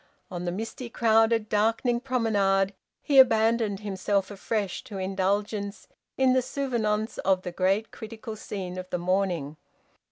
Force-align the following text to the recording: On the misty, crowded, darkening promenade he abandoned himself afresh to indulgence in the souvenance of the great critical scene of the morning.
On 0.31 0.45
the 0.45 0.51
misty, 0.51 0.89
crowded, 0.89 1.47
darkening 1.47 1.99
promenade 1.99 2.73
he 3.03 3.19
abandoned 3.19 3.81
himself 3.81 4.31
afresh 4.31 4.83
to 4.85 4.97
indulgence 4.97 5.87
in 6.17 6.33
the 6.33 6.41
souvenance 6.41 7.19
of 7.19 7.43
the 7.43 7.51
great 7.51 7.91
critical 7.91 8.35
scene 8.35 8.79
of 8.79 8.89
the 8.89 8.97
morning. 8.97 9.57